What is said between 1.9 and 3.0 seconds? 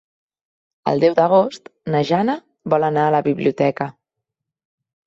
na Jana vol